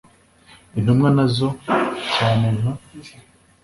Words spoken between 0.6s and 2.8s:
intumwa nazo, cyane nka